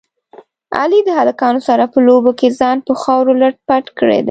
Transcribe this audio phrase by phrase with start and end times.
[0.79, 4.19] علي د هلکانو سره په لوبو کې ځان په خاورو لت پت کړی دی.